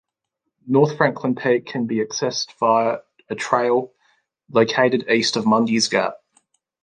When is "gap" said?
5.89-6.15